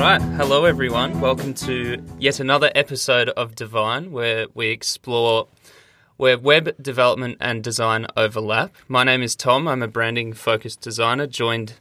[0.00, 0.22] right.
[0.22, 1.20] Hello, everyone.
[1.20, 5.46] Welcome to yet another episode of Divine, where we explore
[6.16, 8.74] where web development and design overlap.
[8.88, 9.68] My name is Tom.
[9.68, 11.74] I'm a branding focused designer, joined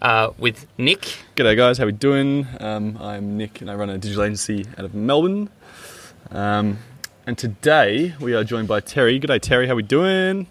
[0.00, 1.18] uh, with Nick.
[1.36, 2.48] G'day guys, how we doing?
[2.58, 5.48] Um, I'm Nick and I run a digital agency out of Melbourne.
[6.32, 6.78] Um,
[7.28, 9.20] and today we are joined by Terry.
[9.20, 10.48] G'day Terry, how we doing?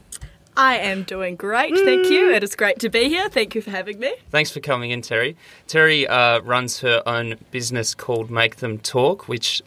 [0.58, 2.32] I am doing great, thank you.
[2.32, 3.30] It is great to be here.
[3.30, 4.14] Thank you for having me.
[4.30, 5.38] Thanks for coming in, Terry.
[5.68, 9.62] Terry uh, runs her own business called Make Them Talk, which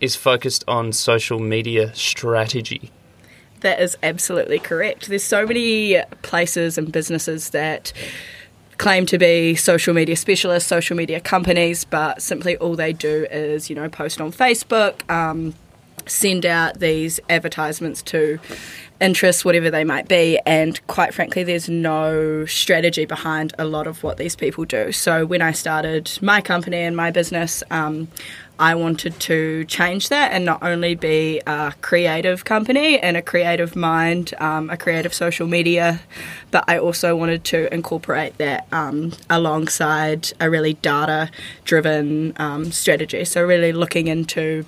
[0.00, 2.90] is focused on social media strategy.
[3.60, 5.08] That is absolutely correct.
[5.08, 7.92] There's so many places and businesses that
[8.78, 13.70] claim to be social media specialists, social media companies, but simply all they do is,
[13.70, 15.54] you know, post on Facebook, um,
[16.06, 18.38] send out these advertisements to
[19.00, 24.02] interests, whatever they might be, and quite frankly, there's no strategy behind a lot of
[24.02, 24.92] what these people do.
[24.92, 28.08] So when I started my company and my business, um,
[28.58, 33.74] I wanted to change that and not only be a creative company and a creative
[33.74, 36.00] mind, um, a creative social media,
[36.52, 41.30] but I also wanted to incorporate that um, alongside a really data
[41.64, 43.24] driven um, strategy.
[43.24, 44.64] So, really looking into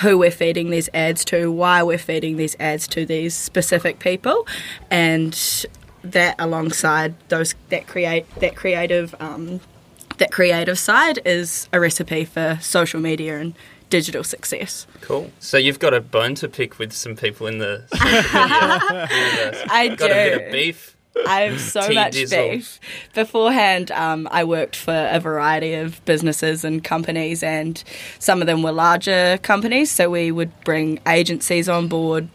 [0.00, 4.46] who we're feeding these ads to, why we're feeding these ads to these specific people,
[4.90, 5.66] and
[6.04, 9.60] that alongside those that create that creative um,
[10.18, 13.54] that creative side is a recipe for social media and
[13.90, 14.86] digital success.
[15.02, 15.30] Cool.
[15.38, 19.62] So you've got a bone to pick with some people in the social media universe.
[19.70, 20.96] I got a bit of beef.
[21.26, 22.50] I have so Tea much Dizzle.
[22.52, 22.80] beef.
[23.14, 27.82] Beforehand, um, I worked for a variety of businesses and companies, and
[28.18, 29.90] some of them were larger companies.
[29.90, 32.28] So we would bring agencies on board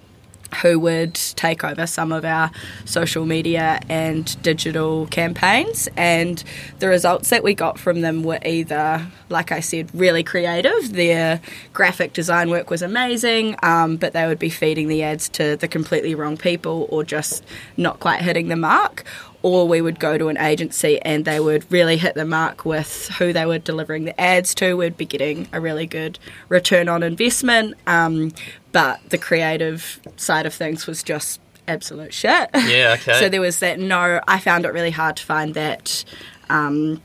[0.62, 2.52] who would take over some of our
[2.86, 5.88] social media and digital campaigns.
[5.98, 6.44] And
[6.80, 10.94] the results that we got from them were either, like I said, really creative.
[10.94, 11.42] Their
[11.74, 15.68] graphic design work was amazing, um, but they would be feeding the ads to the
[15.68, 17.44] completely wrong people or just
[17.76, 19.04] not quite hitting the mark.
[19.44, 23.08] Or we would go to an agency and they would really hit the mark with
[23.20, 24.76] who they were delivering the ads to.
[24.76, 26.18] We'd be getting a really good
[26.50, 27.76] return on investment.
[27.86, 28.34] Um,
[28.78, 32.48] but the creative side of things was just absolute shit.
[32.54, 33.20] Yeah, okay.
[33.20, 36.06] so there was that no, I found it really hard to find that.
[36.48, 37.02] Um,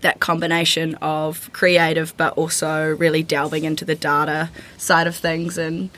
[0.00, 5.90] that combination of creative but also really delving into the data side of things and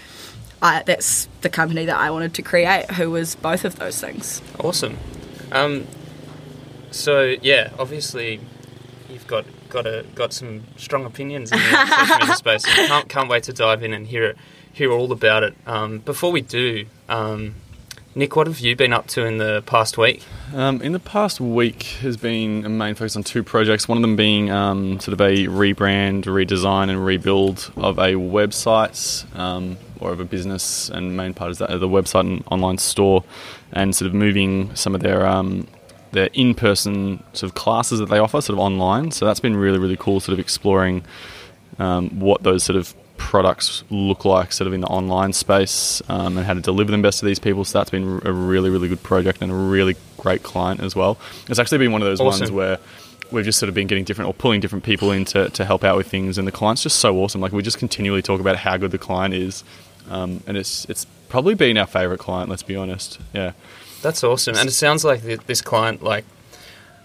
[0.60, 4.42] I, that's the company that I wanted to create who was both of those things.
[4.58, 4.98] Awesome.
[5.52, 5.86] Um,
[6.90, 8.40] so yeah, obviously
[9.08, 12.64] you've got got a got some strong opinions in the social media space.
[12.64, 14.36] Can't can't wait to dive in and hear it,
[14.74, 15.54] hear all about it.
[15.66, 17.54] Um, before we do, um,
[18.16, 20.22] Nick, what have you been up to in the past week?
[20.52, 23.88] Um, in the past week has been a main focus on two projects.
[23.88, 29.24] One of them being um, sort of a rebrand, redesign, and rebuild of a website
[29.36, 33.24] um, or of a business, and main part is that the website and online store,
[33.72, 35.66] and sort of moving some of their um,
[36.12, 39.10] their in-person sort of classes that they offer sort of online.
[39.10, 40.20] So that's been really really cool.
[40.20, 41.04] Sort of exploring
[41.80, 46.36] um, what those sort of products look like sort of in the online space um,
[46.36, 47.64] and how to deliver them best to these people.
[47.64, 51.18] So that's been a really, really good project and a really great client as well.
[51.48, 52.78] It's actually been one of those ones where
[53.30, 55.84] we've just sort of been getting different or pulling different people in to, to help
[55.84, 57.40] out with things and the client's just so awesome.
[57.40, 59.64] Like we just continually talk about how good the client is.
[60.10, 63.18] Um, and it's it's probably been our favorite client, let's be honest.
[63.32, 63.52] Yeah.
[64.02, 66.26] That's awesome, and it sounds like th- this client like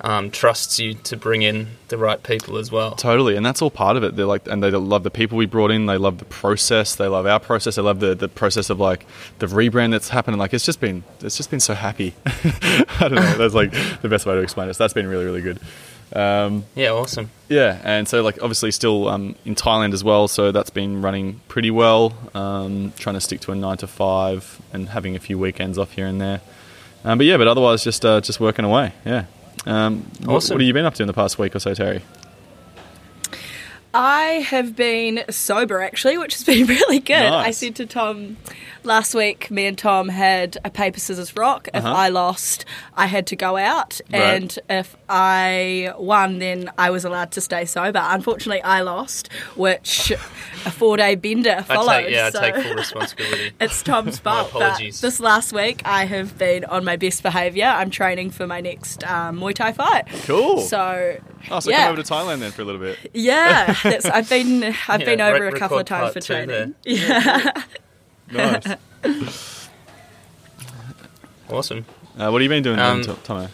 [0.02, 2.92] um, trusts you to bring in the right people as well.
[2.92, 4.16] Totally, and that's all part of it.
[4.16, 5.86] They're like, and they love the people we brought in.
[5.88, 6.96] They love the process.
[6.96, 7.76] They love our process.
[7.76, 9.06] They love the, the process of like
[9.40, 10.38] the rebrand that's happened.
[10.38, 12.14] Like it's just been, it's just been so happy.
[12.26, 13.38] I don't know.
[13.38, 13.72] That's like
[14.02, 14.76] the best way to explain it.
[14.76, 15.60] So that's been really, really good.
[16.12, 17.30] Um, Yeah, awesome.
[17.50, 20.28] yeah, and so like obviously still um, in Thailand as well.
[20.28, 22.14] So that's been running pretty well.
[22.34, 25.92] Um, trying to stick to a nine to five and having a few weekends off
[25.92, 26.42] here and there.
[27.04, 28.94] Um, but yeah, but otherwise just uh, just working away.
[29.06, 29.26] Yeah.
[29.66, 30.56] Um, what, Awesome.
[30.56, 32.02] what have you been up to in the past week or so, Terry?
[33.94, 37.16] I have been sober actually, which has been really good.
[37.16, 38.38] I said to Tom
[38.84, 41.68] last week, me and Tom had a paper, scissors, rock.
[41.74, 41.94] If Uh-huh.
[41.96, 42.66] I lost,
[42.96, 44.00] I had to go out.
[44.14, 44.22] Right.
[44.22, 48.00] And if I won, then I was allowed to stay sober.
[48.02, 52.02] Unfortunately, I lost, which a four day bender I followed.
[52.04, 53.52] take, yeah, so- I take full responsibility.
[53.60, 54.52] It's Tom's fault.
[54.54, 55.02] but apologies.
[55.02, 57.66] this last week, I have been on my best behaviour.
[57.66, 60.06] I'm training for my next um, Muay Thai fight.
[60.26, 60.62] Cool.
[60.62, 61.18] So,
[61.52, 61.86] Oh, so yeah.
[61.86, 62.98] come over to Thailand then for a little bit.
[63.14, 66.76] yeah, that's, I've been I've Yeah, been over re- a couple of times for training.
[66.84, 66.96] there.
[66.96, 67.64] Yeah,
[68.32, 69.68] Nice.
[71.50, 71.86] Awesome.
[72.18, 73.48] Uh, what have you been doing, Um, then, Tomo?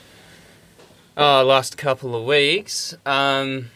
[1.17, 2.93] Oh, last couple of weeks.
[3.05, 3.69] Um,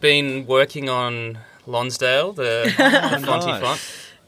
[0.00, 2.82] been working on Lonsdale, the, the
[3.26, 3.60] Fonty Nice.
[3.62, 3.80] font.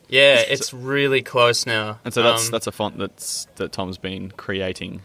[0.09, 1.99] Yeah, it's really close now.
[2.05, 5.01] And so that's Um, that's a font that's that Tom's been creating.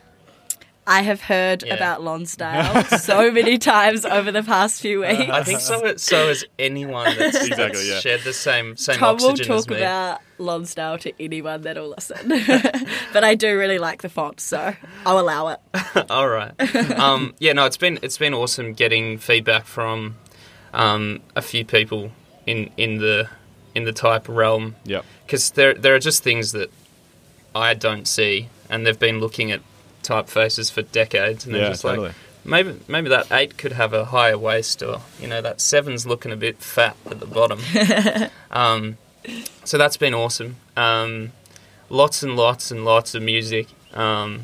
[0.90, 1.74] I have heard Yeah.
[1.76, 5.30] about Lonsdale so many times over the past few weeks.
[5.30, 5.96] I think so.
[5.98, 8.00] So is anyone that's, Exactly, that's yeah.
[8.00, 12.30] shared the same same Tom will oxygen as talk about Lonsdale to anyone that'll listen.
[13.14, 14.74] but I do really like the font, so
[15.06, 15.60] I'll allow it.
[16.10, 16.54] All right.
[16.98, 20.16] Um, yeah, no, it's been it's been awesome getting feedback from
[20.74, 22.12] um, a few people
[22.46, 23.28] in in the
[23.76, 25.04] in the type realm Yep.
[25.26, 26.70] because there there are just things that
[27.54, 29.60] I don't see, and they've been looking at
[30.08, 32.08] typefaces for decades, and they're Yeah, just totally.
[32.08, 32.16] like.
[32.46, 36.32] Maybe maybe that eight could have a higher waist, or you know that seven's looking
[36.32, 37.60] a bit fat at the bottom.
[38.52, 38.98] um,
[39.66, 40.56] so that's been awesome.
[40.78, 41.34] Um,
[41.90, 44.44] lots and lots and lots of music, um,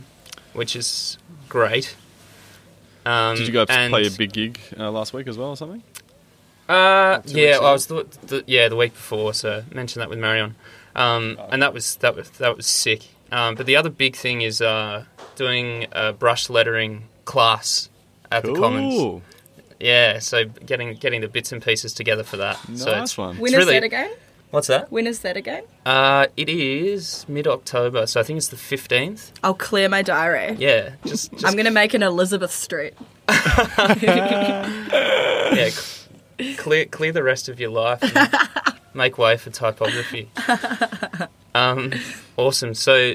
[0.54, 1.18] which is
[1.48, 1.96] great.
[3.06, 5.50] Um, Did you go up to play a big gig uh, last week as well
[5.50, 5.84] or something?
[6.70, 10.20] uh, yeah, weeks I was the, the, yeah the week before, so mentioned that with
[10.20, 10.56] Marion,
[10.96, 11.48] um, Oh.
[11.52, 13.02] and that was that was that was sick.
[13.34, 17.90] Um, but the other big thing is uh, doing a brush lettering class
[18.32, 19.24] at the Commons.
[19.80, 22.58] Yeah, so getting getting the bits and pieces together for that.
[22.76, 23.38] so nice it's, one.
[23.40, 24.12] When It's is really- that again?
[24.52, 24.92] What's that?
[24.92, 25.64] When is that again?
[25.84, 29.32] Uh, it is mid October, so I think it's the fifteenth.
[29.44, 30.56] I'll clear my diary.
[30.60, 32.94] Yeah, just, just I'm going to make an Elizabeth Street.
[33.30, 34.70] yeah,
[36.58, 38.30] clear clear the rest of your life and
[38.94, 40.30] make way for typography.
[41.56, 41.94] Um,
[42.38, 42.74] awesome.
[42.74, 43.14] So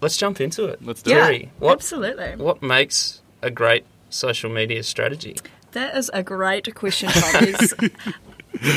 [0.00, 0.84] let's jump into it.
[0.84, 2.36] Let's do Yeah, Terry, what absolutely.
[2.36, 5.36] what makes a great social media strategy?
[5.72, 7.90] That is a great question, Tom.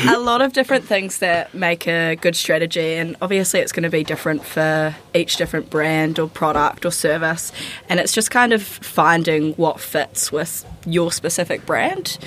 [0.08, 3.90] A lot of different things that make a good strategy, and obviously it's going to
[3.90, 7.52] be different for each different brand or product or service.
[7.88, 12.18] And it's just kind of finding what fits with your specific brand.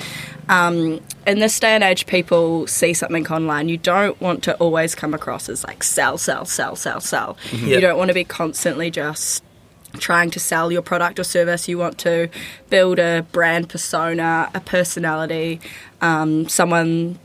[0.50, 3.70] Um, in this day and age, people see something online.
[3.70, 7.38] You don't want to always come across as like sell, sell, sell, sell, sell.
[7.52, 7.76] Yeah.
[7.76, 9.44] You don't want to be constantly just
[10.00, 11.68] trying to sell your product or service.
[11.68, 12.30] You want to
[12.70, 15.62] build a brand persona, a personality,
[16.02, 17.20] um, someone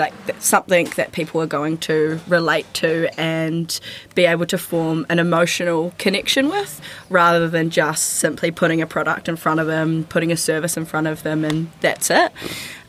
[0.00, 3.78] like something that people are going to relate to and
[4.16, 6.80] be able to form an emotional connection with
[7.10, 10.84] rather than just simply putting a product in front of them, putting a service in
[10.84, 12.32] front of them, and that's it.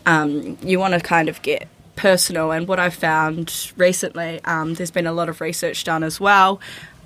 [0.05, 4.89] Um, you want to kind of get personal, and what I've found recently, um, there's
[4.89, 6.59] been a lot of research done as well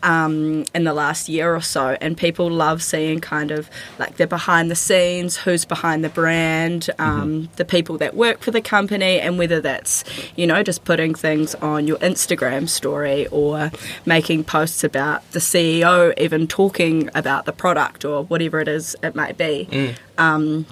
[0.06, 3.69] um, in the last year or so, and people love seeing kind of
[4.00, 8.52] like the behind the scenes, who's behind the brand, um, the people that work for
[8.52, 10.04] the company, and whether that's
[10.36, 13.72] you know just putting things on your Instagram story or
[14.06, 19.16] making posts about the CEO, even talking about the product or whatever it is it
[19.16, 19.68] might be.
[20.18, 20.66] Um,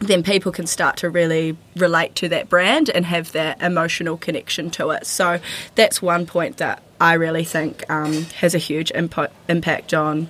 [0.00, 4.70] then people can start to really relate to that brand and have that emotional connection
[4.70, 5.06] to it.
[5.06, 5.40] So
[5.74, 10.28] that's one point that I really think um, has a huge impo- impact on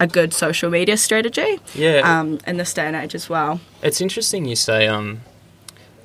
[0.00, 3.60] a good social media strategy Yeah, um, in this day and age as well.
[3.82, 5.20] it's interesting you say um,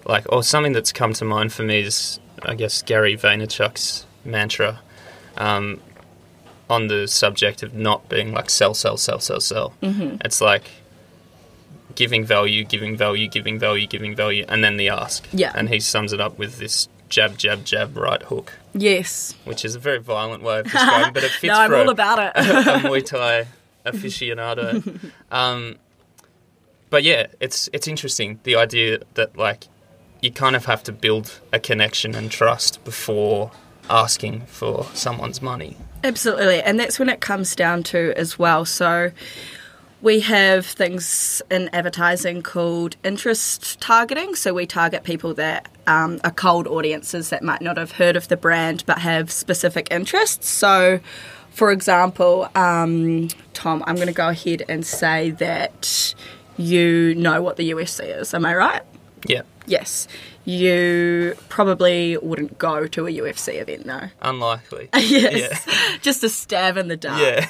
[0.06, 4.80] like or something that's come to mind for me is I guess Gary Vaynerchuk's mantra.
[5.38, 5.82] Um,
[6.70, 9.74] on the subject of not being like sell, sell, sell, sell, sell.
[9.82, 10.18] Mm-hmm.
[10.24, 10.66] It's like
[11.96, 15.28] giving value, giving value, giving value, giving value, and then the ask.
[15.34, 15.52] Yeah.
[15.56, 19.34] And he sums it up with this jab, jab, jab, right hook, Yes.
[19.46, 21.92] which is a very violent way of describing, but it fits No, I'm all a,
[21.92, 22.32] about it.
[22.36, 22.42] a
[22.88, 23.48] Muay Thai
[23.86, 25.12] aficionado.
[25.32, 25.76] um,
[26.90, 29.68] but yeah, it's it's interesting the idea that like
[30.22, 33.52] you kind of have to build a connection and trust before
[33.90, 35.78] asking for someone's money.
[36.04, 38.66] Absolutely, and that's when it comes down to as well.
[38.66, 39.12] So
[40.02, 44.36] we have things in advertising called interest targeting.
[44.36, 48.28] So we target people that um, are cold audiences that might not have heard of
[48.28, 50.48] the brand but have specific interests.
[50.48, 51.00] So,
[51.52, 56.16] for example, um, Tom, I'm going to go ahead and say that
[56.58, 58.34] you know what the UFC is.
[58.34, 58.84] Am I right?
[59.26, 60.08] Yeah, Yes.
[60.46, 64.10] You probably wouldn't go to a UFC event, though.
[64.22, 64.90] unlikely.
[64.98, 65.68] yes.
[66.02, 67.22] Just a stab in the dark.
[67.22, 67.48] Yeah.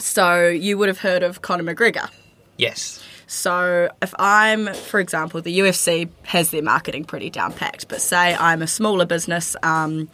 [0.00, 2.10] So you would have heard of Conor McGregor.
[2.56, 3.02] yes.
[3.30, 8.34] So if I'm, for example, the UFC has their marketing pretty down packed, but say
[8.34, 10.08] I'm a smaller business, um,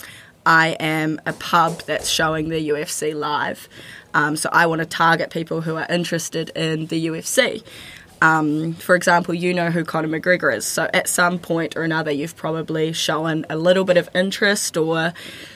[0.44, 3.68] I am a pub that's showing the UFC live.
[4.14, 7.62] Um, so I want to target people who are interested in the UFC.
[8.20, 10.64] Um, for example, you know who Conor McGregor is.
[10.64, 15.12] So at some point or another, you've probably shown a little bit of interest, or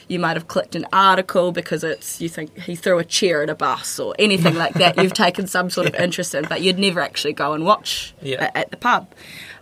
[0.09, 3.51] you might have clicked an article because it's you think he threw a chair at
[3.51, 4.97] a bus or anything like that.
[4.97, 8.51] You've taken some sort of interest in, but you'd never actually go and watch Yeah.
[8.55, 9.09] at the pub.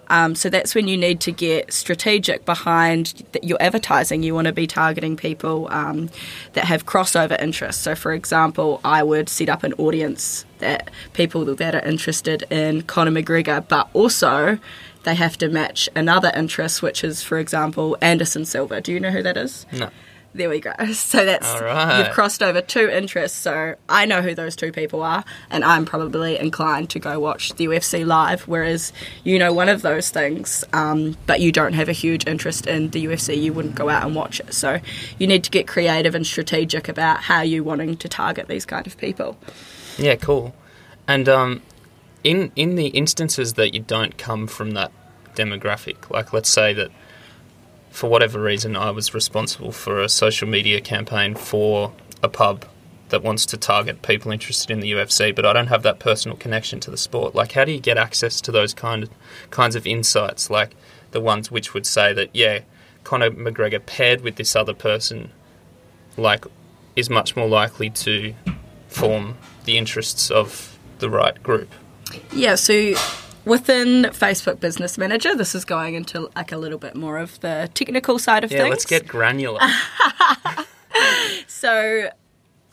[0.08, 4.22] Um, so that's when you need to get strategic behind th- your advertising.
[4.22, 6.10] You want to be targeting people um,
[6.52, 7.82] that have crossover interests.
[7.82, 12.82] So, for example, I would set up an audience that people that are interested in
[12.82, 14.60] Conor McGregor, but also
[15.02, 18.80] they have to match another interest, which is, for example, Anderson Silva.
[18.80, 19.66] Do you know who that is?
[19.72, 19.90] No.
[20.36, 20.72] There we go.
[21.06, 21.98] So that's right.
[21.98, 23.38] you've crossed over two interests.
[23.38, 27.54] So I know who those two people are, and I'm probably inclined to go watch
[27.54, 28.42] the UFC live.
[28.42, 28.92] Whereas
[29.24, 32.90] you know one of those things, um, but you don't have a huge interest in
[32.90, 34.52] the UFC, you wouldn't go out and watch it.
[34.52, 34.80] So
[35.18, 38.86] you need to get creative and strategic about how you're wanting to target these kind
[38.86, 39.36] of people.
[39.96, 40.54] Yeah, cool.
[41.08, 41.62] And um,
[42.24, 44.92] in in the instances that you don't come from that
[45.34, 46.90] demographic, like let's say that
[47.96, 52.66] for whatever reason I was responsible for a social media campaign for a pub
[53.08, 56.36] that wants to target people interested in the UFC, but I don't have that personal
[56.36, 57.34] connection to the sport.
[57.34, 59.10] Like, how do you get access to those kind of
[59.50, 60.76] kinds of insights, like
[61.12, 62.60] the ones which would say that yeah,
[63.02, 65.32] Conor McGregor paired with this other person,
[66.18, 66.44] like,
[66.96, 68.34] is much more likely to
[68.88, 71.72] form the interests of the right group.
[72.30, 72.92] Yeah, so
[73.46, 77.70] within Facebook Business Manager, this is going into like a little bit more of the
[77.72, 78.70] technical side of Yeah, things.
[78.70, 79.60] let's get granular.
[81.46, 82.08] So,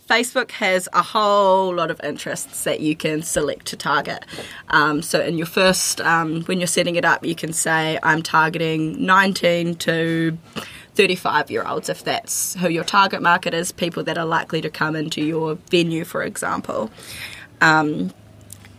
[0.09, 4.25] Facebook has a whole lot of interests that you can select to target.
[4.69, 8.23] Um, so, in your first, um, when you're setting it up, you can say, I'm
[8.23, 10.37] targeting 19 to
[10.95, 14.69] 35 year olds, if that's who your target market is, people that are likely to
[14.69, 16.89] come into your venue, for example.
[17.59, 18.13] Um,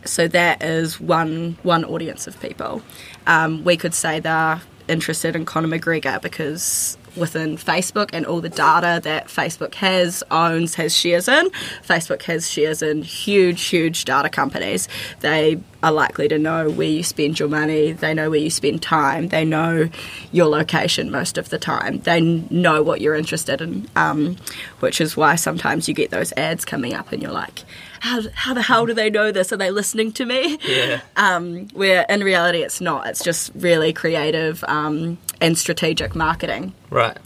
[0.05, 2.81] so that is one one audience of people.
[3.27, 8.49] Um, we could say they're interested in Conor McGregor because within Facebook and all the
[8.49, 11.49] data that Facebook has, owns, has shares in,
[11.81, 14.87] Facebook has shares in huge, huge data companies.
[15.21, 18.81] They are likely to know where you spend your money, they know where you spend
[18.81, 19.89] time, they know
[20.31, 24.35] your location most of the time, they know what you're interested in, um,
[24.79, 27.63] which is why sometimes you get those ads coming up and you're like,
[28.05, 29.51] how, how the hell do they know this?
[29.51, 30.59] Are they listening to me?
[30.67, 31.01] yeah.
[31.15, 33.07] um, where in reality it's not.
[33.07, 36.73] It's just really creative um, and strategic marketing.
[36.91, 37.17] Right.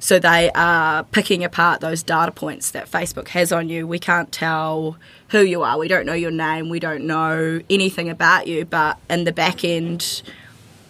[0.00, 3.86] So they are picking apart those data points that Facebook has on you.
[3.86, 4.96] We can't tell
[5.28, 5.78] who you are.
[5.78, 6.70] We don't know your name.
[6.70, 8.64] We don't know anything about you.
[8.64, 10.22] But in the back end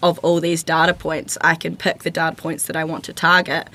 [0.03, 3.13] of all these data points, I can pick the data points that I want to
[3.13, 3.69] target,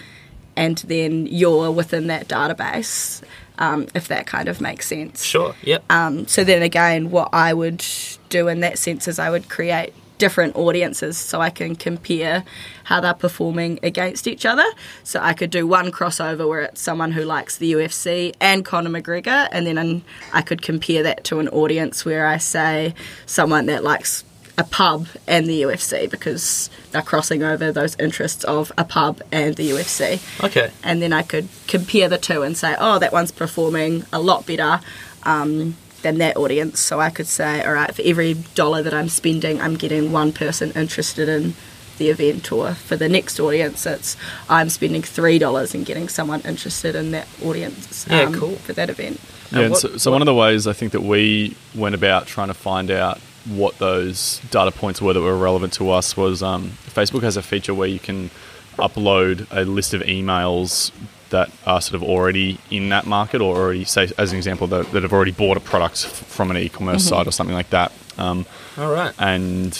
[0.55, 3.21] and then you're within that database.
[3.59, 5.23] Um, if that kind of makes sense.
[5.23, 5.53] Sure.
[5.61, 5.83] Yep.
[5.91, 7.85] Um, so then again, what I would
[8.29, 12.45] do in that sense is I would create different audiences so I can compare
[12.85, 14.65] how they're performing against each other.
[15.03, 18.89] So I could do one crossover where it's someone who likes the UFC and Conor
[18.89, 22.93] McGregor, and then I could compare that to an audience where I say
[23.25, 24.23] someone that likes
[24.57, 29.55] a pub and the UFC because they're crossing over those interests of a pub and
[29.55, 30.71] the UFC okay.
[30.83, 34.45] and then I could compare the two and say, oh, that one's performing a lot
[34.45, 34.79] better
[35.23, 36.79] um, than that audience.
[36.79, 40.33] So I could say, all right, for every dollar that I'm spending, I'm getting one
[40.33, 41.55] person interested in
[41.97, 44.17] the event, or for the next audience, it's
[44.49, 48.07] I'm spending three dollars and getting someone interested in that audience.
[48.09, 48.55] Yeah, um, cool.
[48.55, 49.19] for that event.
[49.51, 52.25] Yeah, and what- so, so one of the ways I think that we went about
[52.25, 56.41] trying to find out what those data points were that were relevant to us was
[56.41, 58.29] um, Facebook has a feature where you can
[58.77, 60.91] upload a list of emails
[61.29, 64.91] that are sort of already in that market or already, say, as an example, that,
[64.91, 67.91] that have already bought a product from an e-commerce site or something like that.
[68.17, 68.45] Um,
[68.77, 69.13] All right.
[69.17, 69.73] and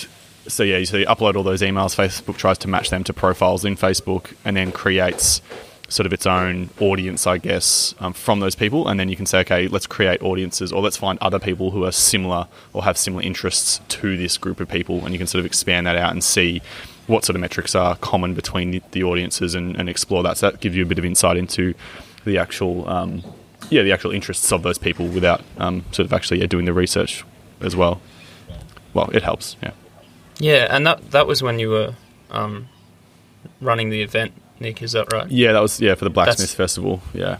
[0.47, 1.95] so yeah, so you upload all those emails.
[1.95, 5.41] Facebook tries to match them to profiles in Facebook, and then creates
[5.89, 8.87] sort of its own audience, I guess, um, from those people.
[8.87, 11.83] And then you can say, okay, let's create audiences, or let's find other people who
[11.85, 15.39] are similar or have similar interests to this group of people, and you can sort
[15.39, 16.61] of expand that out and see
[17.07, 20.37] what sort of metrics are common between the, the audiences and, and explore that.
[20.37, 21.73] So that gives you a bit of insight into
[22.25, 22.87] the actual.
[22.87, 23.23] Um,
[23.69, 26.73] yeah, the actual interests of those people without um, sort of actually yeah, doing the
[26.73, 27.23] research
[27.61, 28.01] as well.
[28.93, 29.55] Well, it helps.
[29.63, 29.71] Yeah.
[30.39, 31.95] Yeah, and that that was when you were
[32.31, 32.67] um,
[33.61, 34.81] running the event, Nick.
[34.81, 35.29] Is that right?
[35.29, 37.01] Yeah, that was yeah for the Blacksmith That's- Festival.
[37.13, 37.37] Yeah,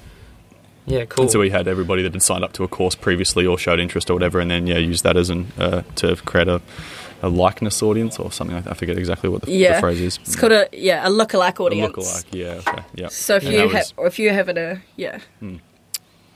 [0.86, 1.06] Yeah.
[1.06, 1.24] Cool.
[1.24, 3.80] and so we had everybody that had signed up to a course previously or showed
[3.80, 6.62] interest or whatever, and then yeah, used that as an uh, to create a,
[7.22, 8.56] a likeness audience or something.
[8.58, 10.20] like I forget exactly what the, Yeah, the phrase is.
[10.24, 11.96] It's called a yeah a lookalike a audience.
[11.96, 12.26] lookalike.
[12.32, 12.62] Yeah.
[12.68, 12.84] Okay.
[12.96, 13.08] Yeah.
[13.08, 15.20] So if And you that have, was- or if you're having a yeah,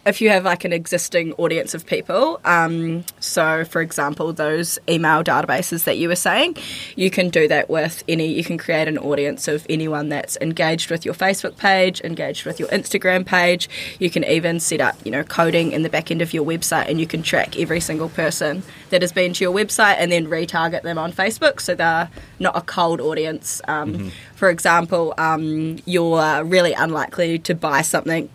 [0.08, 5.22] if you have like an existing audience of people, um, so for example, those email
[5.24, 6.56] databases that you were saying,
[6.96, 10.90] you can do that with any, you can create an audience of anyone that's engaged
[10.90, 13.70] with your Facebook page, engaged with your Instagram page.
[14.00, 16.90] You can even set up, you know, coding in the back end of your website
[16.90, 20.28] and you can track every single person that has been to your website and then
[20.28, 22.10] retarget them on Facebook so they're
[22.40, 23.62] not a cold audience.
[23.68, 24.10] Um, mm-hmm.
[24.36, 28.30] For example, um, you're really unlikely to buy something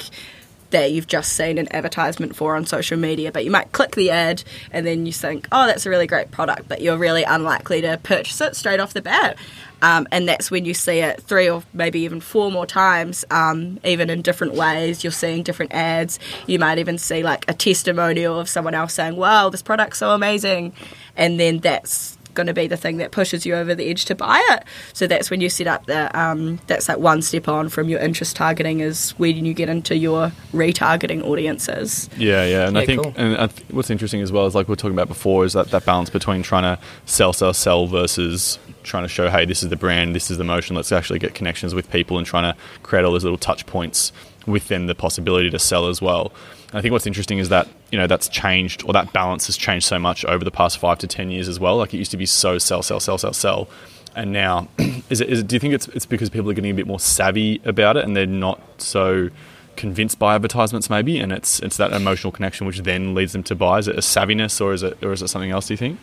[0.72, 4.10] that you've just seen an advertisement for on social media, but you might click the
[4.10, 7.80] ad and then you think, oh, that's a really great product, but you're really unlikely
[7.82, 9.36] to purchase it straight off the bat.
[9.82, 13.80] Um, and that's when you see it three or maybe even four more times, um,
[13.84, 15.02] even in different ways.
[15.02, 16.20] You're seeing different ads.
[16.46, 20.10] You might even see like a testimonial of someone else saying, wow, this product's so
[20.10, 20.72] amazing.
[21.16, 24.14] And then that's going to be the thing that pushes you over the edge to
[24.14, 24.64] buy it.
[24.92, 28.00] So that's when you set up the um, that's like one step on from your
[28.00, 32.08] interest targeting is when you get into your retargeting audiences.
[32.16, 33.14] Yeah, yeah, and yeah, I think cool.
[33.16, 35.52] and I th- what's interesting as well is like we are talking about before is
[35.54, 39.62] that that balance between trying to sell, sell, sell versus trying to show hey this
[39.62, 40.76] is the brand, this is the motion.
[40.76, 44.12] Let's actually get connections with people and trying to create all those little touch points
[44.46, 46.32] with then the possibility to sell as well.
[46.72, 49.86] I think what's interesting is that you know that's changed or that balance has changed
[49.86, 51.76] so much over the past five to ten years as well.
[51.76, 53.68] Like it used to be so sell, sell, sell, sell, sell,
[54.14, 54.68] and now
[55.10, 55.48] is it, is it?
[55.48, 58.04] Do you think it's it's because people are getting a bit more savvy about it
[58.04, 59.28] and they're not so
[59.76, 63.54] convinced by advertisements maybe, and it's it's that emotional connection which then leads them to
[63.54, 63.78] buy.
[63.78, 65.68] Is it a savviness or is it or is it something else?
[65.68, 65.98] Do you think?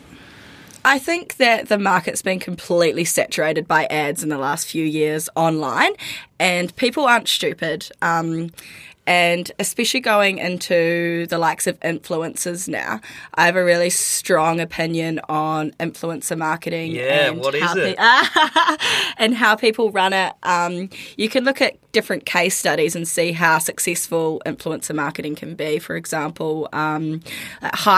[0.84, 5.28] I think that the market's been completely saturated by ads in the last few years
[5.36, 5.92] online,
[6.38, 7.90] and people aren't stupid.
[8.00, 8.50] Um,
[9.06, 13.00] and especially going into the likes of influencers now,
[13.34, 16.92] I have a really strong opinion on influencer marketing.
[16.92, 17.96] Yeah, and what is it?
[17.96, 18.76] Pe-
[19.18, 20.32] and how people run it.
[20.42, 25.54] Um, you can look at different case studies and see how successful influencer marketing can
[25.54, 25.78] be.
[25.78, 27.22] For example, um,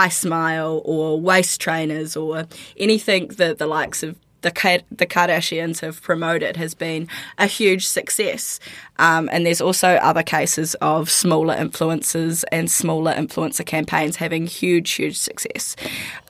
[0.09, 6.55] Smile or waist trainers or anything that the likes of the the Kardashians have promoted
[6.57, 7.07] has been
[7.37, 8.59] a huge success.
[8.99, 14.91] Um, and there's also other cases of smaller influencers and smaller influencer campaigns having huge,
[14.91, 15.75] huge success.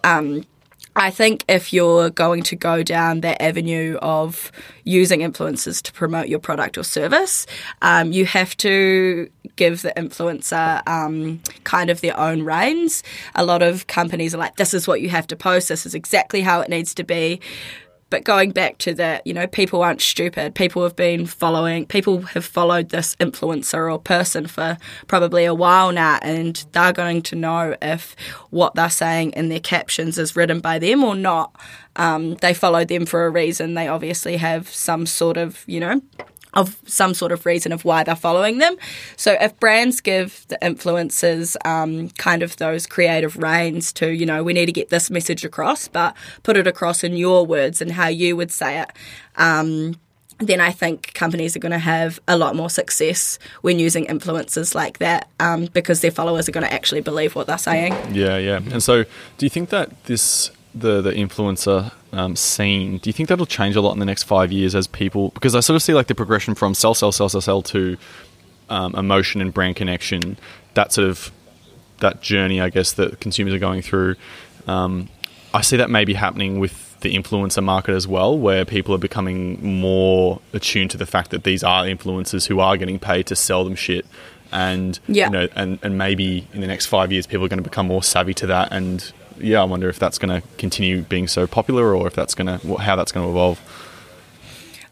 [0.03, 0.45] Um,
[0.95, 4.51] I think if you're going to go down that avenue of
[4.83, 7.47] using influencers to promote your product or service,
[7.81, 13.01] um, you have to give the influencer um, kind of their own reins.
[13.33, 15.95] A lot of companies are like, this is what you have to post, this is
[15.95, 17.39] exactly how it needs to be.
[18.13, 20.53] But going back to that, you know, people aren't stupid.
[20.53, 25.91] People have been following, people have followed this influencer or person for probably a while
[25.91, 28.15] now, and they're going to know if
[28.51, 31.59] what they're saying in their captions is written by them or not.
[31.95, 33.73] Um, they follow them for a reason.
[33.73, 35.99] They obviously have some sort of, you know,
[36.53, 38.75] of some sort of reason of why they're following them.
[39.15, 44.43] So if brands give the influencers um, kind of those creative reins to, you know,
[44.43, 47.91] we need to get this message across, but put it across in your words and
[47.91, 48.89] how you would say it.
[49.35, 49.95] Um,
[50.39, 54.75] then I think companies are going to have a lot more success when using influencers
[54.75, 57.93] like that um, because their followers are going to actually believe what they're saying.
[58.13, 58.57] Yeah, yeah.
[58.57, 59.03] And so,
[59.37, 63.75] do you think that this the the influencer um, scene, do you think that'll change
[63.75, 65.29] a lot in the next five years as people?
[65.29, 67.97] Because I sort of see like the progression from sell, sell, sell, sell, sell to
[68.69, 70.37] um, emotion and brand connection.
[70.75, 71.31] That sort of
[71.99, 74.15] that journey, I guess, that consumers are going through.
[74.67, 75.09] Um,
[75.53, 79.81] I see that maybe happening with the influencer market as well, where people are becoming
[79.81, 83.63] more attuned to the fact that these are influencers who are getting paid to sell
[83.63, 84.05] them shit
[84.53, 85.25] and yeah.
[85.25, 87.87] you know and, and maybe in the next five years people are going to become
[87.87, 91.47] more savvy to that and yeah, I wonder if that's going to continue being so
[91.47, 93.59] popular, or if that's going to how that's going to evolve.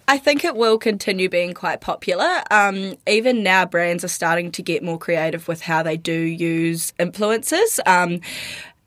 [0.08, 2.42] I think it will continue being quite popular.
[2.52, 6.92] Um, even now, brands are starting to get more creative with how they do use
[7.00, 7.80] influencers.
[7.86, 8.20] Um,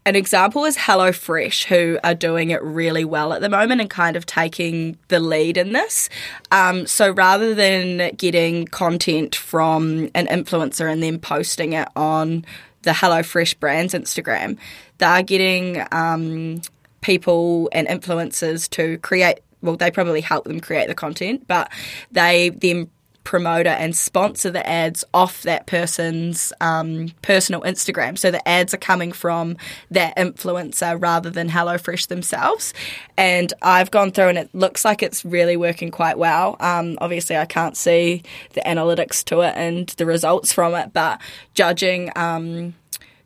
[0.07, 4.17] an example is HelloFresh, who are doing it really well at the moment and kind
[4.17, 6.11] of taking the lead in this.
[6.51, 12.45] Um, so rather than getting content from an influencer and then posting it on
[12.85, 14.59] the HelloFresh brand's Instagram,
[14.99, 16.63] they're getting um,
[17.01, 19.41] people and influencers to create.
[19.63, 21.71] Well, they probably help them create the content, but
[22.13, 22.91] they then
[23.25, 28.17] promote it and sponsor the ads off that person's um, personal Instagram.
[28.19, 29.57] So the ads are coming from
[29.91, 32.75] that influencer rather than HelloFresh themselves.
[33.17, 36.57] And I've gone through and it looks like it's really working quite well.
[36.61, 41.21] Um, obviously, I can't see the analytics to it and the results from it, but
[41.55, 42.11] judging.
[42.15, 42.75] Um,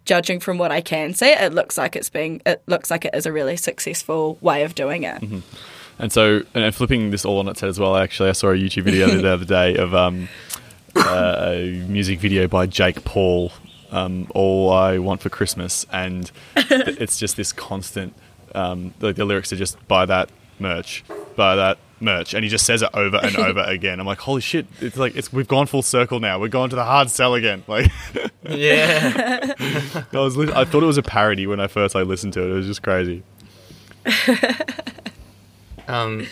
[0.05, 3.15] judging from what I can see, it looks like it's being it looks like it
[3.15, 5.21] is a really successful way of doing it.
[5.21, 5.41] Mm-hmm.
[5.99, 7.97] And so, and flipping this all on its head as well.
[7.97, 10.29] Actually, I saw a YouTube video the other day of um,
[10.95, 13.53] uh, a music video by Jake Paul
[13.91, 18.15] um, all I want for Christmas, and it's just this constant.
[18.55, 21.05] Um, the, the lyrics are just buy that merch,
[21.37, 24.01] buy that merch, and he just says it over and over again.
[24.01, 24.67] I'm like, holy shit!
[24.81, 26.39] It's like it's we've gone full circle now.
[26.39, 27.65] We're going to the hard sell again.
[27.67, 27.91] Like,
[28.49, 29.55] Yeah.
[30.13, 32.51] I was, I thought it was a parody when I first I listened to it.
[32.51, 33.23] It was just crazy.
[35.89, 36.27] Um,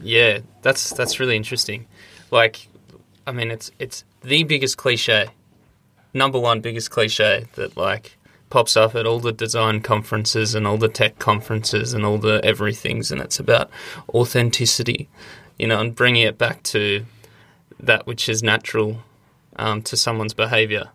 [0.00, 1.86] yeah, that's that's really interesting.
[2.30, 2.68] Like,
[3.26, 5.28] I mean, it's it's the biggest cliche,
[6.12, 8.16] number one biggest cliche that like
[8.50, 12.40] pops up at all the design conferences and all the tech conferences and all the
[12.44, 13.70] everythings, and it's about
[14.10, 15.08] authenticity,
[15.58, 17.04] you know, and bringing it back to
[17.80, 18.98] that which is natural
[19.56, 20.90] um, to someone's behavior.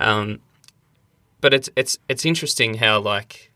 [0.00, 0.40] Um,
[1.40, 3.47] but it's it's it's interesting how like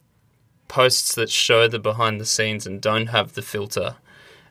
[0.73, 3.97] posts that show the behind the scenes and don't have the filter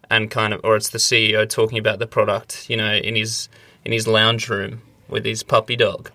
[0.10, 3.50] and kind of or it's the CEO talking about the product, you know, in his
[3.84, 6.12] in his lounge room with his puppy dog.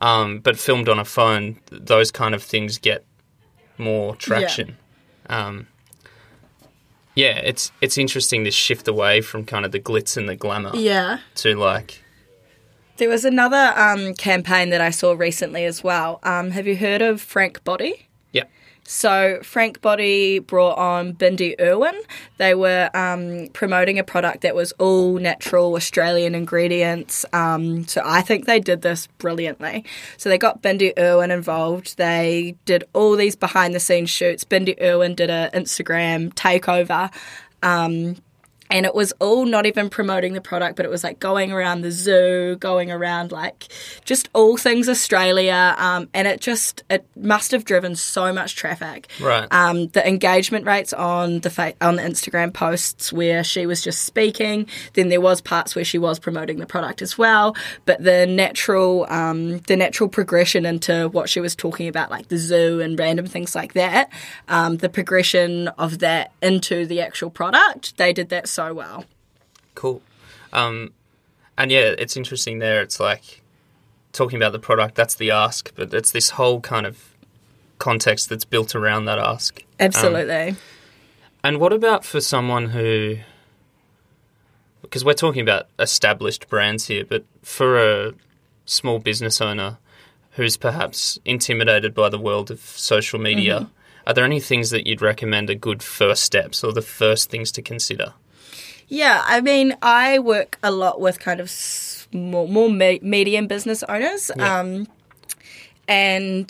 [0.00, 3.04] Um, but filmed on a phone, those kind of things get
[3.78, 4.76] more traction.
[5.28, 5.66] Um,
[7.14, 10.72] yeah, it's it's interesting this shift away from kind of the glitz and the glamour
[10.74, 11.18] Yeah.
[11.36, 12.02] to like
[12.96, 16.18] There was another um, campaign that I saw recently as well.
[16.22, 18.06] Um, have you heard of Frank Body?
[18.32, 18.44] yeah,
[18.84, 21.98] So Frank Body brought on Bindi Irwin.
[22.36, 27.24] They were um, promoting a product that was all natural Australian ingredients.
[27.32, 29.84] Um, so I think they did this brilliantly.
[30.18, 31.96] So they got Bindi Irwin involved.
[31.96, 34.44] They did all these behind the scenes shoots.
[34.44, 37.12] Bindi Irwin did an Instagram takeover.
[37.62, 38.16] Um,
[38.70, 41.82] and it was all not even promoting the product, but it was like going around
[41.82, 43.68] the zoo, going around like
[44.04, 49.08] just all things Australia, um, and it just it must have driven so much traffic.
[49.20, 49.46] Right.
[49.52, 54.04] Um, the engagement rates on the fa- on the Instagram posts where she was just
[54.04, 58.26] speaking, then there was parts where she was promoting the product as well, but the
[58.26, 62.98] natural um, the natural progression into what she was talking about, like the zoo and
[62.98, 64.10] random things like that,
[64.48, 69.04] um, the progression of that into the actual product, they did that so well.
[69.74, 70.00] Cool.
[70.52, 70.92] Um,
[71.58, 72.80] and yeah, it's interesting there.
[72.82, 73.42] It's like
[74.12, 77.14] talking about the product, that's the ask, but it's this whole kind of
[77.78, 79.62] context that's built around that ask.
[79.80, 80.56] Absolutely.
[81.42, 83.18] And what about for someone who,
[84.82, 88.12] because we're talking about established brands here, but for a
[88.64, 89.78] small business owner
[90.32, 93.68] who's perhaps intimidated by the world of social media,
[94.06, 97.52] are there any things that you'd recommend are good first steps or the first things
[97.52, 98.14] to consider?
[98.88, 103.82] Yeah, I mean, I work a lot with kind of small, more me- medium business
[103.88, 104.60] owners, Yeah.
[104.60, 104.86] um,
[105.88, 106.48] and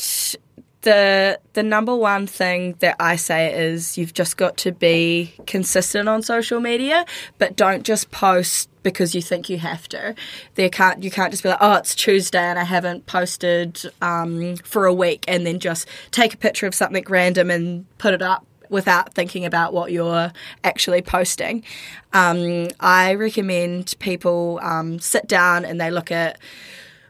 [0.83, 6.09] the the number one thing that I say is you've just got to be consistent
[6.09, 7.07] on social media,
[7.38, 10.14] but don't just post because you think you have to.
[10.57, 14.57] There can't you can't just be like, oh, it's Tuesday and I haven't posted um,
[14.57, 18.20] for a week, and then just take a picture of something random and put it
[18.23, 21.64] up without thinking about what you're actually posting.
[22.12, 26.38] Um, I recommend people um, sit down and they look at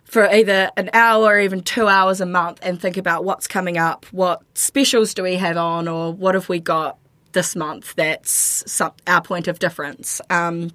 [0.05, 3.77] for either an hour or even two hours a month and think about what's coming
[3.79, 6.99] up, what specials do we have on, or what have we got
[7.33, 10.21] this month that's some, our point of difference.
[10.31, 10.71] Um,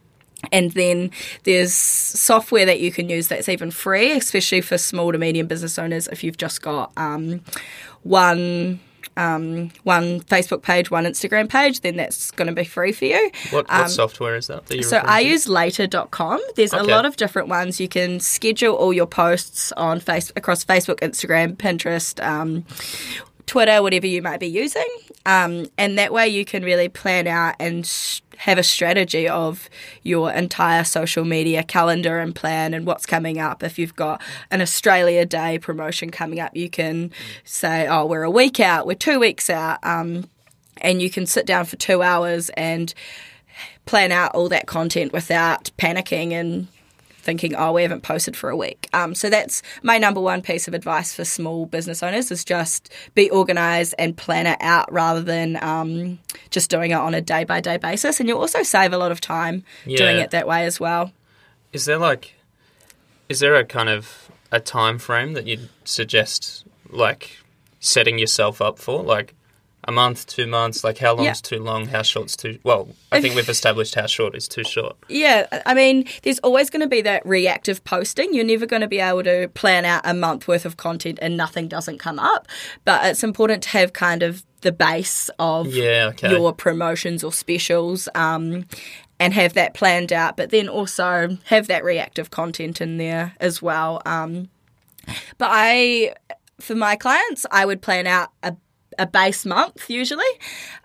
[0.52, 1.12] and then
[1.44, 5.78] there's software that you can use that's even free, especially for small to medium business
[5.80, 6.08] owners.
[6.08, 7.42] If you've just got um,
[8.04, 8.80] one
[9.20, 13.32] um, one Facebook page, one Instagram page, then that's going to be free for you.
[13.52, 14.66] What, what software is that?
[14.68, 15.30] that Um, So I to?
[15.30, 16.40] use later.com.
[16.56, 17.80] There's a lot of different ones.
[17.80, 22.64] You can schedule all your posts on face across Facebook, Instagram, Pinterest, um,
[23.50, 24.86] Twitter, whatever you might be using.
[25.26, 29.72] Um, and that way you can really plan out and sh- have a strategy of
[30.04, 33.64] your entire social media calendar and plan and what's coming up.
[33.64, 37.12] If you've got an Australia Day promotion coming up, you can
[37.44, 39.80] say, oh, we're a week out, we're two weeks out.
[39.82, 40.30] Um,
[40.78, 42.94] and you can sit down for two hours and
[43.88, 46.68] plan out all that content without panicking and
[47.20, 48.88] thinking, oh, we haven't posted for a week.
[48.94, 52.92] Um, so that's my number one piece of advice for small business owners is just
[53.14, 57.44] be organized and plan it out rather than um, just doing it on a day
[57.44, 58.20] by day basis.
[58.20, 61.12] And you'll also save a lot of time doing it that way as well.
[61.72, 62.36] Is there like,
[63.28, 67.38] is there a kind of a time frame that you'd suggest, like
[67.80, 69.36] setting yourself up for, like
[69.90, 70.84] a month, two months?
[70.84, 71.88] Like how long's too long?
[71.88, 72.60] How short's too?
[72.64, 74.96] Well, I think we've established how short is too short.
[75.10, 78.34] Yeah, I mean, there's always going to be that reactive posting.
[78.34, 81.36] You're never going to be able to plan out a month worth of content and
[81.36, 82.48] nothing doesn't come up.
[82.86, 86.32] But it's important to have kind of the base of Yeah, okay.
[86.32, 88.66] your promotions or specials um,
[89.20, 93.62] and have that planned out, but then also have that reactive content in there as
[93.62, 94.02] well.
[94.06, 94.50] Um,
[95.38, 96.14] But I,
[96.60, 98.56] for my clients, I would plan out a,
[99.00, 100.24] a base month usually.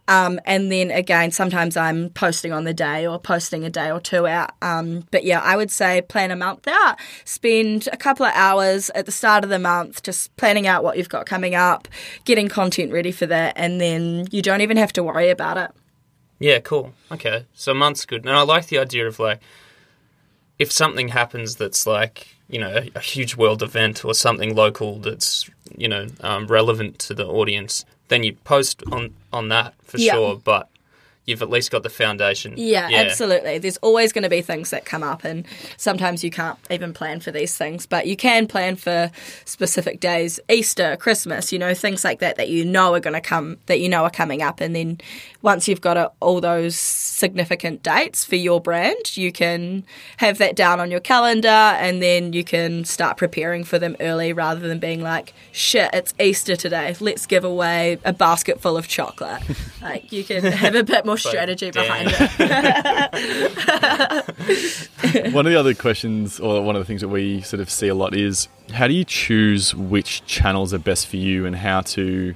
[0.07, 4.01] Um, and then again, sometimes I'm posting on the day or posting a day or
[4.01, 4.53] two out.
[4.61, 6.99] Um, but yeah, I would say plan a month out.
[7.25, 10.99] Spend a couple of hours at the start of the month just planning out what
[10.99, 11.89] you've got coming up,
[12.25, 15.71] getting content ready for that, and then you don't even have to worry about it.
[16.39, 16.93] Yeah, cool.
[17.11, 19.41] Okay, so a month's good, and I like the idea of like
[20.59, 25.49] if something happens that's like you know a, huge world event or something local that's
[25.77, 30.13] you know um, relevant to the audience, then you post on on that for Yeah.
[30.15, 30.37] sure.
[30.37, 30.69] But
[31.27, 32.53] you've at least got the foundation.
[32.57, 33.57] Yeah, absolutely.
[33.57, 35.47] There's always going to be things that come up, and
[35.79, 39.11] sometimes you can't even plan for these things, but you can plan for
[39.47, 43.23] specific days, Easter, Christmas, you know, things like that that you know are going to
[43.23, 44.61] come, that you know are coming up.
[44.61, 44.99] And then
[45.45, 49.85] once you've got uh all those significant dates for your brand, you can
[50.17, 54.33] have that down on your calendar and then you can start preparing for them early
[54.33, 56.97] rather than being like, shit, it's Easter today.
[56.99, 59.43] Let's give away a basket full of chocolate.
[59.83, 61.85] like, you can have a bit more strategy damn.
[61.85, 62.35] behind it.
[65.35, 67.89] one of the other questions, or one of the things that we sort of see
[67.89, 71.83] a lot is how do you choose which channels are best for you and how
[71.83, 72.35] to.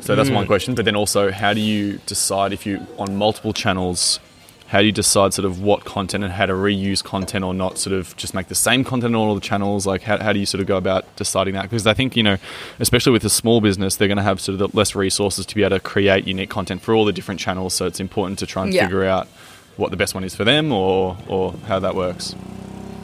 [0.00, 0.46] So that's one mm.
[0.46, 4.20] question, but then also how do you decide if you on multiple channels?
[4.68, 7.78] How do you decide sort of what content and how to reuse content or not?
[7.78, 9.86] Sort of just make the same content on all the channels.
[9.86, 11.62] Like how, how do you sort of go about deciding that?
[11.62, 12.36] Because I think you know,
[12.78, 15.54] especially with a small business, they're going to have sort of the less resources to
[15.54, 17.72] be able to create unique content for all the different channels.
[17.74, 18.84] So it's important to try and Yeah.
[18.84, 19.26] figure out
[19.76, 22.34] what the best one is for them or or how that works.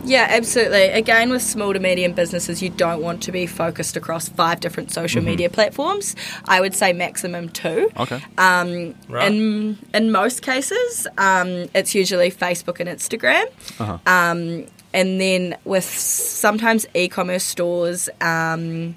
[0.05, 0.89] Yeah, absolutely.
[0.91, 4.93] Again, with small to medium businesses, you don't want to be focused across five different
[4.93, 6.15] social media platforms.
[6.47, 7.91] I would say maximum two.
[7.97, 8.21] Okay.
[8.37, 9.33] Um, Right.
[9.33, 13.47] in in most cases, um, it's usually Facebook and Instagram.
[13.81, 13.99] Uh-huh.
[14.07, 18.95] Um, and then with sometimes e-commerce stores, um,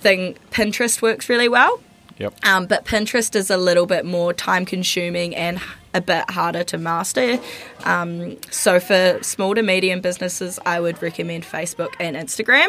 [0.00, 1.80] thing Pinterest works really well.
[2.18, 2.34] Yep.
[2.44, 5.60] Um, but Pinterest is a little bit more time consuming and
[5.94, 7.38] a bit harder to master.
[7.84, 12.68] Um, so for small to medium businesses, I would recommend Facebook and Instagram.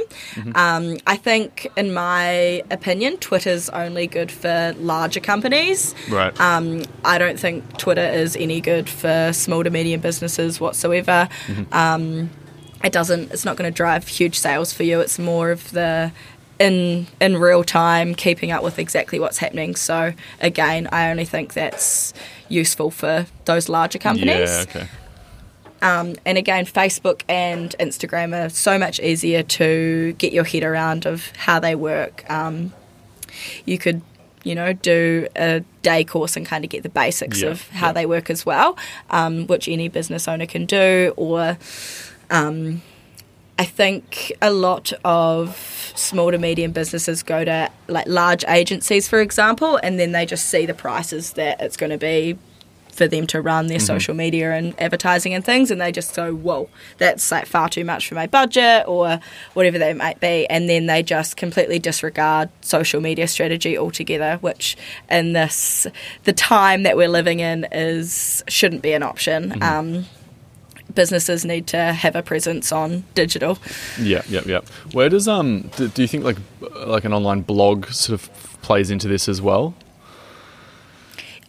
[0.55, 5.93] Um, I think, in my opinion, Twitter's only good for larger companies.
[6.09, 6.39] Right.
[6.39, 11.27] Um, I don't think Twitter is any good for small to medium businesses whatsoever.
[11.71, 12.29] Um,
[12.83, 13.31] it doesn't.
[13.31, 15.01] It's not going to drive huge sales for you.
[15.01, 16.11] It's more of the
[16.59, 19.75] in in real time keeping up with exactly what's happening.
[19.75, 22.13] So again, I only think that's
[22.49, 24.49] useful for those larger companies.
[24.49, 24.65] Yeah.
[24.67, 24.87] Okay.
[25.81, 31.05] Um, and again, Facebook and Instagram are so much easier to get your head around
[31.05, 32.29] of how they work.
[32.29, 32.73] Um,
[33.65, 34.01] you could,
[34.43, 37.87] you know, do a day course and kind of get the basics Yeah, of how
[37.87, 37.93] yeah.
[37.93, 38.77] they work as well,
[39.09, 41.13] um, which any business owner can do.
[41.15, 41.57] Or
[42.29, 42.81] um,
[43.59, 49.19] I think a lot of small to medium businesses go to like large agencies, for
[49.19, 52.37] example, and then they just see the prices that it's going to be
[52.93, 56.33] for them to run their social media and advertising and things, and they just go,
[56.33, 56.69] "Whoa,
[56.99, 59.19] that's like far too much for my budget," or
[59.55, 64.77] whatever that might be, and then they just completely disregard social media strategy altogether, which
[65.09, 65.85] in this
[66.23, 69.61] the time that we're living in is shouldn't be an option.
[69.61, 70.05] Um,
[70.93, 73.57] businesses need to have a presence on digital.
[73.99, 74.61] Yeah, yeah, yeah.
[74.91, 76.37] Where does um do, do you think like
[76.85, 78.29] like an online blog sort of
[78.61, 79.73] plays into this as well?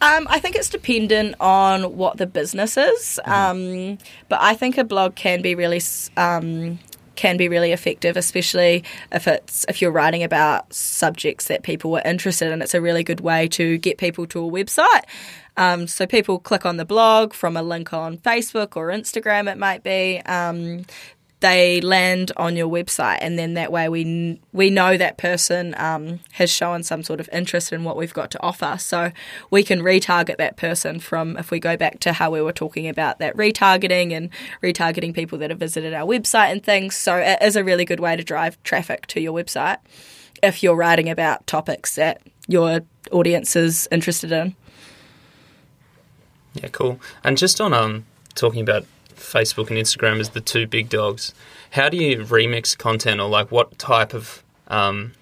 [0.02, 3.98] Um, I think it's dependent on what the business is, um,
[4.30, 5.82] but I think a blog can be really
[6.16, 6.78] um,
[7.20, 12.00] can be really effective, especially if it's if you're writing about subjects that people were
[12.02, 12.62] interested in.
[12.62, 15.02] It's a really good way to get people to a website.
[15.58, 19.52] Um, so people click on the blog from a link on Facebook or Instagram.
[19.52, 20.22] It might be.
[20.24, 20.86] Um,
[21.40, 26.20] they land on your website, and then that way we we know that person um,
[26.32, 28.76] has shown some sort of interest in what we've got to offer.
[28.78, 29.10] So
[29.50, 32.88] we can retarget that person from if we go back to how we were talking
[32.88, 34.30] about that retargeting and
[34.62, 36.94] retargeting people that have visited our website and things.
[36.94, 39.78] So it is a really good way to drive traffic to your website
[40.42, 42.80] if you're writing about topics that your
[43.12, 44.54] audience is interested in.
[46.54, 47.00] Yeah, cool.
[47.24, 48.84] And just on um talking about
[49.30, 51.32] Facebook and Instagram as the two big dogs,
[51.70, 55.12] how do you remix content or like what type of um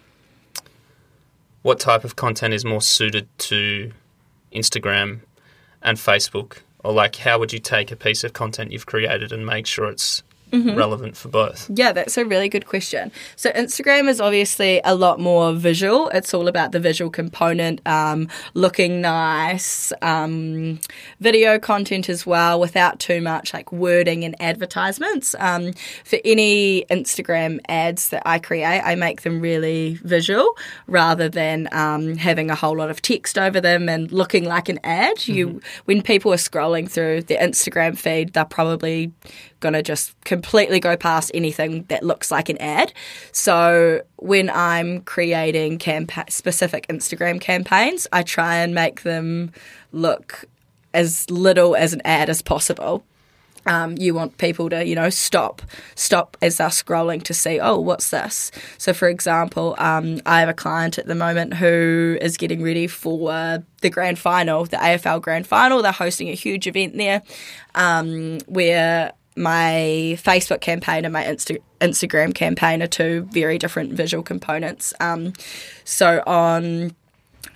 [1.62, 3.92] what type of content is more suited to
[4.52, 5.20] Instagram
[5.82, 6.58] and Facebook?
[6.84, 9.90] Or like how would you take a piece of content you've created and make sure
[9.90, 11.70] it's relevant for both?
[11.74, 13.12] Yeah, that's a really good question.
[13.36, 16.08] So Instagram is obviously a lot more visual.
[16.10, 20.80] It's all about the visual component, um, looking nice, um,
[21.20, 25.34] video content as well, without too much like wording and advertisements.
[25.38, 25.72] Um,
[26.04, 30.56] for any Instagram ads that I create, I make them really visual
[30.86, 34.78] rather than um, having a whole lot of text over them and looking like an
[34.84, 35.26] ad.
[35.26, 39.12] You, when people are scrolling through the Instagram feed, they're probably
[39.60, 42.92] going to just completely go past anything that looks like an ad.
[43.32, 49.52] So when I'm creating campa- specific Instagram campaigns, I try and make them
[49.92, 50.44] look
[50.94, 53.04] as little as an ad as possible.
[53.66, 55.60] Um, you want people to, you know, stop,
[55.94, 58.50] stop as they're scrolling to see, oh, what's this?
[58.78, 62.86] So, for example, um, I have a client at the moment who is getting ready
[62.86, 65.82] for the grand final, the AFL grand final.
[65.82, 67.22] They're hosting a huge event there
[67.74, 74.22] um, where my Facebook campaign and my Insta- Instagram campaign are two very different visual
[74.22, 74.92] components.
[75.00, 75.32] Um,
[75.84, 76.94] so on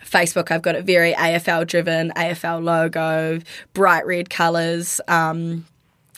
[0.04, 3.40] Facebook, I've got it very AFL driven, AFL logo,
[3.74, 5.00] bright red colours.
[5.08, 5.66] Um,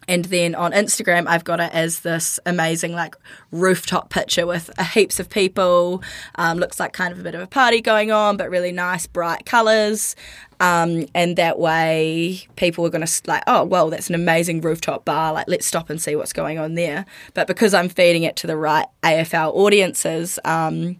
[0.09, 3.17] and then on Instagram, I've got it as this amazing like
[3.51, 6.03] rooftop picture with uh, heaps of people.
[6.37, 9.07] Um, looks like kind of a bit of a party going on, but really nice,
[9.07, 10.17] bright colours.
[10.61, 15.05] Um, and that way, people are going to like, oh, well, that's an amazing rooftop
[15.05, 15.33] bar.
[15.33, 17.07] Like, let's stop and see what's going on there.
[17.35, 20.97] But because I'm feeding it to the right AFL audiences, um,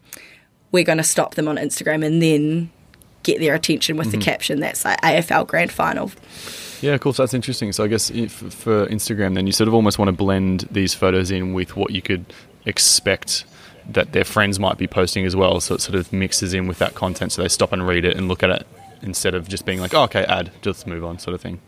[0.71, 2.69] we're going to stop them on Instagram and then
[3.23, 6.11] get their attention with the caption that's like AFL Grand Final.
[6.81, 7.71] Yeah, of course, that's interesting.
[7.71, 10.93] So I guess if, for Instagram, then you sort of almost want to blend these
[10.93, 12.25] photos in with what you could
[12.65, 13.45] expect
[13.89, 15.59] that their friends might be posting as well.
[15.59, 18.17] So it sort of mixes in with that content, so they stop and read it
[18.17, 18.67] and look at it
[19.01, 21.59] instead of just being like, oh, "Okay, ad, just move on," sort of thing.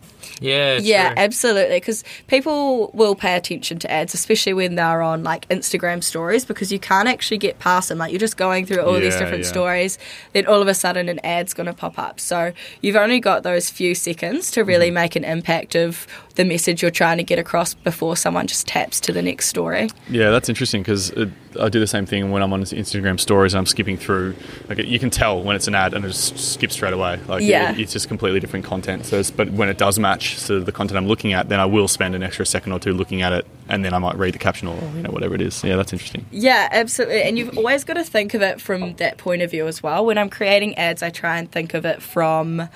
[0.41, 1.23] Yeah, Yeah, true.
[1.23, 1.77] absolutely.
[1.77, 6.71] Because people will pay attention to ads, especially when they're on like Instagram stories, because
[6.71, 7.97] you can't actually get past them.
[7.97, 9.49] Like you're just going through all these different yeah.
[9.49, 9.97] stories,
[10.33, 12.19] then all of a sudden an ad's going to pop up.
[12.19, 14.93] So you've only got those few seconds to really Mm-hmm.
[14.93, 18.99] make an impact of the message you're trying to get across before someone just taps
[19.01, 19.89] to the next story.
[20.09, 21.11] Yeah, that's interesting because
[21.59, 24.35] I do the same thing when I'm on Instagram stories and I'm skipping through.
[24.69, 27.19] Like you can tell when it's an ad and it just skips straight away.
[27.27, 27.71] Like Yeah.
[27.71, 29.05] it- it's just completely different content.
[29.05, 31.65] So, it's, but when it does match to the content I'm looking at, then I
[31.65, 34.33] will spend an extra second or two looking at it, and then I might read
[34.33, 35.63] the caption or you know whatever it is.
[35.63, 36.25] Yeah, that's interesting.
[36.31, 37.23] Yeah, absolutely.
[37.23, 40.05] And you've always got to think of it from that point of view as well.
[40.05, 42.69] When I'm creating ads, I try and think of it from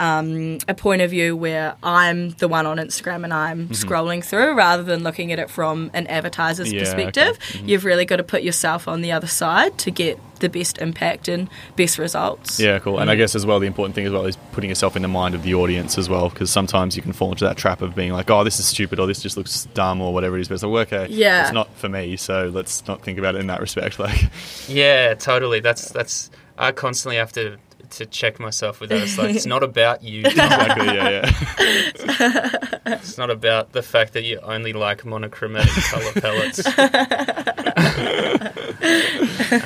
[0.00, 4.54] um, a point of view where I'm the one on Instagram and I'm scrolling through
[4.54, 6.76] rather than looking at it from an advertiser's Mm-hmm.
[6.76, 7.04] Yeah, okay.
[7.04, 7.38] perspective.
[7.62, 7.68] Mhm.
[7.68, 11.28] You've really got to put yourself on the other side to get the best impact
[11.28, 12.58] and best results.
[12.58, 12.98] Yeah, cool.
[12.98, 15.08] And I guess as well, the important thing as well is putting yourself in the
[15.08, 17.94] mind of the audience as well, because sometimes you can fall into that trap of
[17.94, 20.48] being like, "Oh, this is stupid," or "This just looks dumb," or whatever it is.
[20.48, 21.42] But it's like, okay, Yeah.
[21.42, 23.98] it's not for me, so let's not think about it in that respect.
[23.98, 24.30] Like,
[24.66, 25.60] Yeah, totally.
[25.60, 26.30] That's that's.
[26.56, 27.58] I constantly have to
[27.92, 29.02] to check myself with that.
[29.02, 30.20] It's like it's not about you.
[30.24, 31.30] exactly, yeah,
[32.08, 32.94] yeah.
[32.96, 36.66] It's not about the fact that you only like monochromatic color palettes.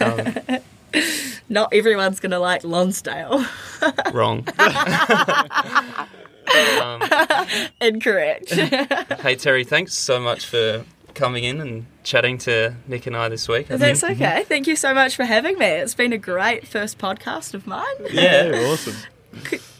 [0.01, 0.61] um,
[1.49, 3.45] Not everyone's going to like Lonsdale.
[4.13, 4.47] wrong.
[6.81, 7.03] um,
[7.81, 8.51] Incorrect.
[8.53, 10.85] hey Terry, thanks so much for
[11.15, 13.71] coming in and chatting to Nick and I this week.
[13.71, 14.45] I That's think- okay.
[14.45, 15.67] Thank you so much for having me.
[15.67, 17.85] It's been a great first podcast of mine.
[18.13, 18.95] Yeah, awesome.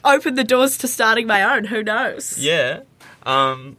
[0.05, 1.65] Open the doors to starting my own.
[1.65, 2.39] Who knows?
[2.39, 2.81] yeah.
[3.25, 3.77] Um,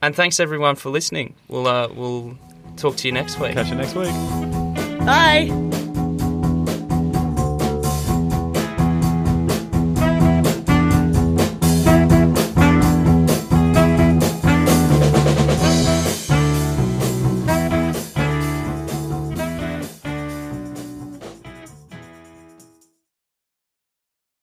[0.00, 1.34] and thanks everyone for listening.
[1.48, 2.38] We'll uh, we'll
[2.76, 3.52] talk to you next week.
[3.52, 4.10] Catch you next week.
[5.04, 5.85] Bye.